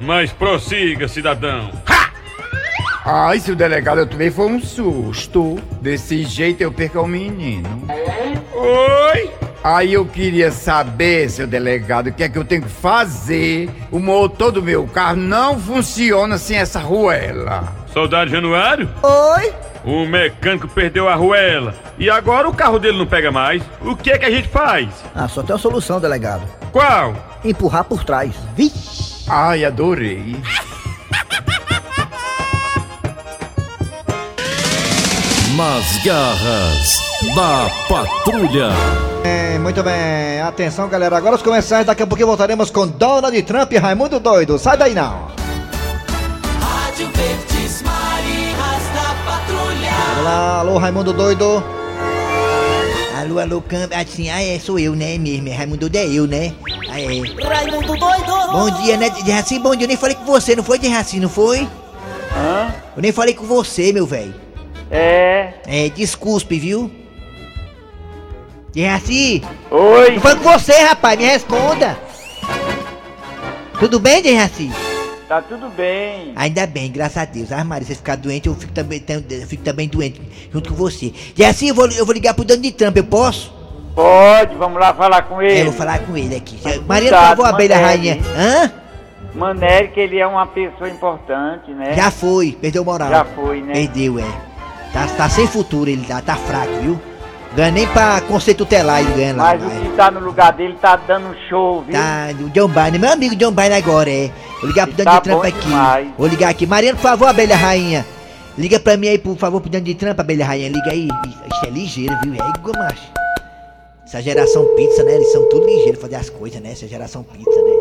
[0.00, 1.70] Mas prossiga, cidadão.
[3.06, 5.56] Ai, seu delegado, eu também foi um susto.
[5.80, 7.68] Desse jeito eu perco o menino.
[8.54, 9.30] Oi?
[9.62, 13.68] Aí eu queria saber, seu delegado, o que é que eu tenho que fazer.
[13.90, 17.64] O motor do meu carro não funciona sem essa ruela.
[17.92, 19.52] Soldado Januário, Oi!
[19.84, 23.62] o mecânico perdeu a ruela e agora o carro dele não pega mais.
[23.82, 24.88] O que é que a gente faz?
[25.14, 26.42] Ah, só tem uma solução, delegado.
[26.72, 27.14] Qual?
[27.44, 28.34] Empurrar por trás.
[29.28, 30.36] Ai, adorei.
[35.56, 36.98] Nas garras
[37.36, 38.70] da patrulha.
[39.22, 40.40] É, muito bem.
[40.40, 41.16] Atenção, galera.
[41.16, 41.86] Agora os comerciais.
[41.86, 44.58] Daqui a pouquinho voltaremos com Donald Trump e Raimundo Doido.
[44.58, 45.28] Sai daí, não.
[46.60, 49.90] Rádio Verdes Marias da Patrulha.
[50.08, 50.58] Vamos lá.
[50.58, 51.62] Alô, Raimundo Doido.
[53.16, 53.96] Alô, alô, câmbio.
[53.96, 55.48] Assim, ah, é, sou eu, né, mesmo.
[55.48, 56.52] É Raimundo é eu, né?
[56.90, 57.22] Aí.
[57.42, 58.52] Raimundo doido!
[58.52, 59.60] Bom dia, né, Dejaci?
[59.60, 59.84] Bom dia.
[59.84, 61.20] Eu nem falei com você, não foi, Dejaci?
[61.20, 61.68] Não foi?
[62.36, 62.74] Hã?
[62.96, 64.43] Eu nem falei com você, meu velho.
[64.96, 65.54] É.
[65.66, 66.90] É, desculpe, viu?
[68.72, 69.42] Dejaci?
[69.70, 70.14] Oi.
[70.14, 71.18] Não foi com você, rapaz.
[71.18, 71.96] Me responda.
[73.78, 74.70] Tudo bem, Dejaci?
[75.28, 76.32] Tá tudo bem.
[76.36, 77.50] Ainda bem, graças a Deus.
[77.50, 80.20] Ah, Maria, você ficar doente, eu fico também, tam- eu fico também doente
[80.52, 81.12] junto com você.
[81.34, 83.52] Dejaci, eu vou, eu vou ligar pro Donald Trump, eu posso?
[83.94, 85.54] Pode, vamos lá falar com ele.
[85.54, 86.58] É, eu vou falar com ele aqui.
[86.86, 88.18] Maria, cuidado, por favor, abelha rainha.
[88.36, 88.72] Hã?
[89.92, 91.94] Que ele é uma pessoa importante, né?
[91.94, 93.08] Já foi, perdeu moral.
[93.10, 93.72] Já foi, né?
[93.72, 94.53] Perdeu, é.
[94.94, 97.00] Tá, tá sem futuro, ele tá, tá fraco, viu?
[97.56, 99.42] Ganha nem pra conceito tutelar ele ganha lá.
[99.56, 101.92] Mas o que tá no lugar dele tá dando um show, viu?
[101.92, 104.30] Tá, o John Biden, meu amigo John Biden agora, é.
[104.60, 105.60] Vou ligar pro Tá Donald Trump bom aqui.
[105.66, 106.08] demais.
[106.16, 106.64] Vou ligar aqui.
[106.66, 108.06] Mariana, por favor, abelha rainha.
[108.56, 110.68] Liga pra mim aí, por favor, pro Donald Trump, abelha rainha.
[110.68, 111.08] Liga aí.
[111.52, 112.34] Isso é ligeiro, viu?
[112.34, 113.02] É igual, macho.
[114.06, 115.16] Essa geração pizza, né?
[115.16, 116.70] Eles são tudo ligeiros fazer as coisas, né?
[116.70, 117.72] Essa geração pizza, né?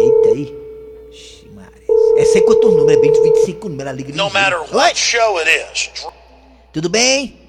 [0.00, 0.63] Eita aí.
[2.16, 2.98] É sem quantos números?
[2.98, 3.88] É bem de 25 números.
[3.90, 5.90] Ela liga No matter what show it is,
[6.72, 7.40] Tudo bem?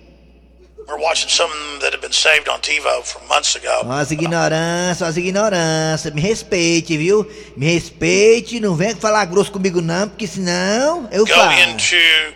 [0.88, 3.84] we're watching some that have been saved on TiVo from months ago.
[3.86, 6.12] Nossa ignorância, nossa ignorância.
[6.12, 7.28] Me respeite, viu?
[7.58, 8.60] Me respeite.
[8.60, 11.51] Não venha falar grosso comigo, não, porque senão eu Go falo.
[11.54, 11.95] into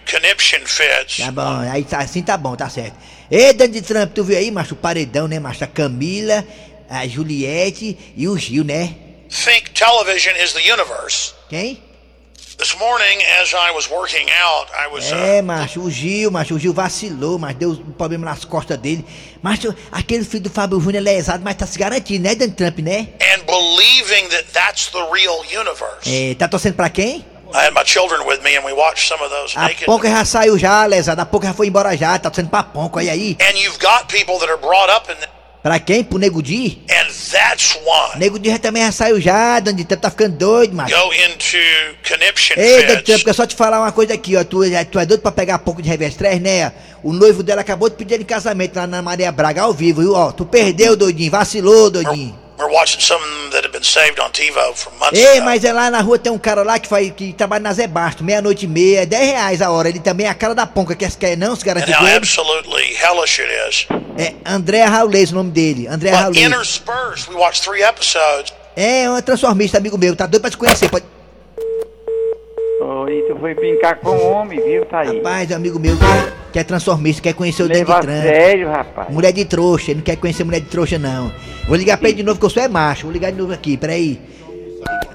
[0.09, 1.17] conniption fits.
[1.17, 2.95] Tá bom, aí tá, assim tá bom, tá certo.
[3.29, 5.63] Ei, Donald Trump, tu viu aí, macho, o paredão, né, macho?
[5.63, 6.43] A Camila,
[6.89, 8.95] a Juliette e o Gil, né?
[9.29, 11.33] Think television is the universe.
[11.49, 11.83] Quem?
[12.59, 16.55] This morning, as I was working out, I was uh, É, macho, o Gil, macho,
[16.55, 19.05] o Gil vacilou, mas deu um problema nas costas dele.
[19.41, 22.79] Macho, aquele filho do Fábio Júnior é lesado, mas tá se garantindo, né, Donald Trump,
[22.79, 23.07] né?
[23.21, 26.03] and believing that that's the real universe.
[26.05, 27.25] É, tá torcendo pra quem?
[27.53, 29.85] I had my children with me, and we watched some of those A naked.
[29.85, 32.97] Ponca já saiu já, lesado, a Ponca já foi embora já, tá torcendo pra Ponca,
[32.97, 33.37] olha aí.
[33.39, 36.03] And you've got people that are brought up in that, Pra quem?
[36.03, 36.81] Pro Nego Di?
[36.89, 37.77] and that's.
[38.17, 40.95] Nego Di já também já saiu já, Donald Trump tá ficando doido, macho.
[40.95, 41.57] Go into
[42.07, 43.03] conniption Ei, Donald.
[43.03, 44.43] Trump, quero só te falar uma coisa aqui, ó.
[44.43, 46.71] Tu, é- tu é doido pra pegar pouco de revestrez, né?
[47.03, 50.01] O noivo dela acabou de pedir ele em casamento lá na Maria Braga, ao vivo,
[50.01, 50.13] viu?
[50.13, 52.37] Ó, tu perdeu, doidinho, vacilou, doidinho.
[52.59, 55.45] We're watching some that have been saved on TiVo from months Ei, ago.
[55.45, 57.87] mas é lá na rua tem um cara lá que, faz, que trabalha na Zé
[57.87, 59.87] Basto, meia-noite e meia, 10 reais a hora.
[59.87, 62.15] Ele também é a cara da ponca, quer, quer não how com ele?
[62.17, 63.87] absolutely hellish it is.
[64.17, 66.45] É André Raulês o nome dele, André But Raulês.
[66.47, 68.53] interspersed, we watched three episodes.
[68.75, 70.89] É, um transformista, amigo meu, tá doido pra te conhecer.
[70.89, 71.05] Pode...
[72.81, 75.17] Oi, tu foi brincar com o homem, viu, tá aí?
[75.17, 78.21] Rapaz, é um amigo meu que, que é transformista, quer conhecer o Leva a Trump.
[78.21, 79.09] sério, rapaz.
[79.09, 81.31] Mulher de trouxa, ele não quer conhecer mulher de trouxa, não.
[81.69, 83.03] Vou ligar pra ele de novo, que eu sou é macho.
[83.03, 84.19] Vou ligar de novo aqui, peraí.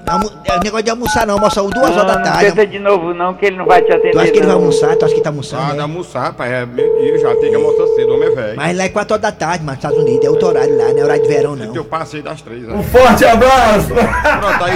[0.07, 0.31] Almo...
[0.45, 1.33] É negócio de almoçar, não.
[1.33, 2.45] Almoçar duas horas da Não, tarde.
[2.45, 4.55] tenta de novo não, que ele não vai te atender Tu acha que ele vai
[4.55, 4.61] não.
[4.61, 4.95] almoçar?
[4.95, 5.63] Tu acha que tá almoçando?
[5.63, 5.81] Ah, né?
[5.81, 6.51] almoçar, rapaz.
[6.51, 8.55] É meio-dia já, tem que almoçar cedo, o homem é velho.
[8.55, 10.25] Mas lá é 4 horas da tarde, mano, nos Estados Unidos.
[10.25, 11.75] É outro horário lá, não é horário de verão, não.
[11.75, 12.61] Eu passei das três.
[12.67, 12.73] né?
[12.75, 13.87] Um forte abraço!
[13.87, 14.73] Pronto, aí,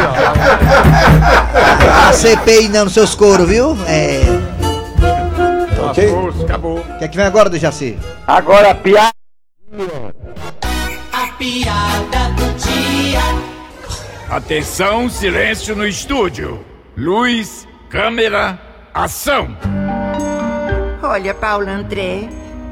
[2.10, 3.78] A CPI não nos seus coros, viu?
[3.88, 4.22] É.
[5.80, 5.92] ó.
[5.92, 6.10] Ok.
[6.44, 6.80] Acabou.
[6.80, 7.98] O que é que vem agora do Jaci?
[8.26, 9.13] Agora a piada.
[11.39, 13.21] Piada do dia.
[14.30, 16.65] Atenção, silêncio no estúdio.
[16.97, 18.60] Luz, câmera,
[18.93, 19.58] ação.
[21.02, 22.28] Olha, Paulo André,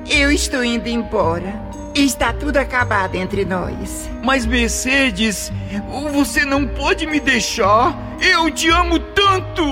[0.10, 1.54] eu estou indo embora.
[1.96, 4.10] Está tudo acabado entre nós.
[4.22, 5.50] Mas Mercedes,
[6.12, 7.98] você não pode me deixar.
[8.20, 9.64] Eu te amo tanto.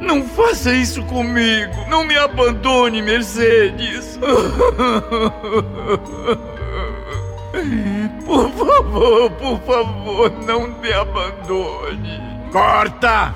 [0.00, 1.84] Não faça isso comigo.
[1.86, 4.18] Não me abandone, Mercedes.
[8.24, 12.20] Por favor, por favor, não me abandone.
[12.52, 13.34] Corta!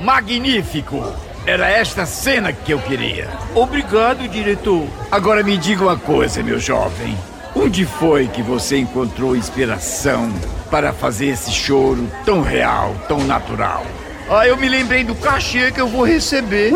[0.00, 1.02] Magnífico!
[1.46, 3.28] Era esta cena que eu queria.
[3.54, 4.86] Obrigado, diretor.
[5.10, 7.16] Agora me diga uma coisa, meu jovem.
[7.54, 10.32] Onde foi que você encontrou inspiração
[10.70, 13.84] para fazer esse choro tão real, tão natural?
[14.30, 16.72] Ah, eu me lembrei do cachê que eu vou receber.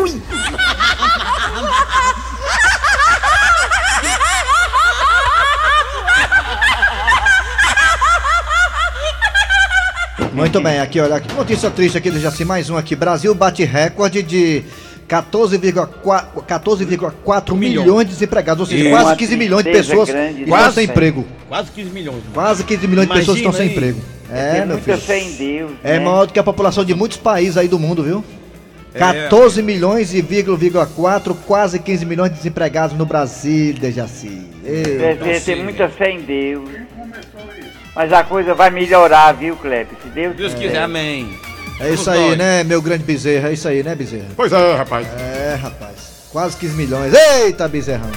[10.39, 12.95] Muito bem, aqui, olha, que notícia triste aqui do Jaci, mais um aqui.
[12.95, 14.63] Brasil bate recorde de
[15.07, 18.89] 14,4 14,4 milhões de desempregados, ou seja, Isso.
[18.91, 21.25] quase Uma 15 milhões de pessoas estão sem emprego.
[21.47, 22.23] Quase 15 milhões.
[22.33, 23.91] Quase 15 milhões de pessoas estão sem Imagina aí.
[23.91, 24.07] emprego.
[24.31, 24.97] É, É, meu filho.
[24.97, 25.71] fé em Deus.
[25.83, 26.05] É né?
[26.05, 28.23] maior do que a população de muitos países aí do mundo, viu?
[28.93, 28.99] É.
[28.99, 34.41] 14 milhões e vírgula, vírgula 4, quase 15 milhões de desempregados no Brasil, Dejaci.
[34.63, 36.69] Eu- É, tem, tem muita fé em Deus.
[37.99, 39.97] Mas a coisa vai melhorar, viu, Kleber?
[40.01, 41.37] Se Deus, Deus quiser, amém.
[41.81, 43.49] É isso aí, né, meu grande bezerra?
[43.49, 44.27] É isso aí, né, bezerra?
[44.37, 45.05] Pois é, rapaz.
[45.19, 45.95] É, rapaz.
[46.31, 47.13] Quase 15 milhões.
[47.13, 48.09] Eita, bezerrão.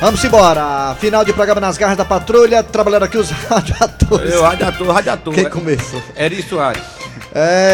[0.00, 0.96] Vamos embora.
[0.98, 2.62] Final de programa nas garras da patrulha.
[2.62, 4.32] Trabalhando aqui os radiadores.
[4.32, 5.34] Eu, radiator, radiator.
[5.34, 6.02] Quem começou?
[6.16, 6.82] Eri Soares.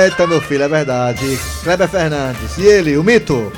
[0.05, 1.39] Eita, meu filho, é verdade.
[1.63, 2.59] Kleber Fernandes.
[2.59, 3.53] E ele, o mito?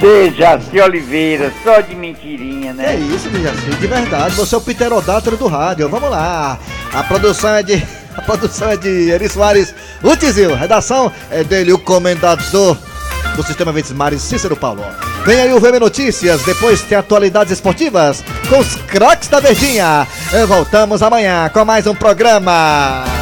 [0.00, 2.94] Dejaci Oliveira, só de mentirinha, né?
[2.94, 4.34] É isso, Dejaci, de verdade.
[4.34, 5.88] Você é o pterodátero do rádio.
[5.88, 6.58] Vamos lá.
[6.92, 7.82] A produção é de.
[8.16, 10.56] A produção é de Eri Soares Lutizil.
[10.56, 12.76] Redação é dele, o comendador
[13.36, 14.84] do Sistema Verdes Mares, Cícero Paulo.
[15.24, 20.06] Vem aí o VM Notícias, depois tem atualidades esportivas com os craques da Verdinha.
[20.48, 23.19] Voltamos amanhã com mais um programa.